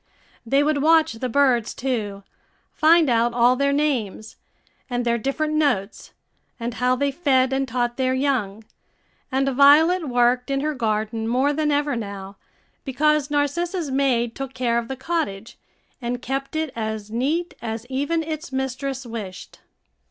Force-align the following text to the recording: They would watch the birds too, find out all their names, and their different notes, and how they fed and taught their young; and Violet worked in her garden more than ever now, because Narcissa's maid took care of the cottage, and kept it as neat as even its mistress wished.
They 0.47 0.63
would 0.63 0.81
watch 0.81 1.13
the 1.13 1.29
birds 1.29 1.75
too, 1.75 2.23
find 2.73 3.07
out 3.07 3.35
all 3.35 3.55
their 3.55 3.71
names, 3.71 4.35
and 4.89 5.05
their 5.05 5.19
different 5.19 5.53
notes, 5.53 6.11
and 6.59 6.73
how 6.73 6.95
they 6.95 7.11
fed 7.11 7.53
and 7.53 7.67
taught 7.67 7.97
their 7.97 8.15
young; 8.15 8.63
and 9.31 9.47
Violet 9.47 10.09
worked 10.09 10.49
in 10.49 10.61
her 10.61 10.73
garden 10.73 11.27
more 11.27 11.53
than 11.53 11.71
ever 11.71 11.95
now, 11.95 12.35
because 12.83 13.29
Narcissa's 13.29 13.91
maid 13.91 14.33
took 14.33 14.55
care 14.55 14.79
of 14.79 14.87
the 14.87 14.97
cottage, 14.97 15.59
and 16.01 16.19
kept 16.19 16.55
it 16.55 16.73
as 16.75 17.11
neat 17.11 17.53
as 17.61 17.85
even 17.87 18.23
its 18.23 18.51
mistress 18.51 19.05
wished. 19.05 19.59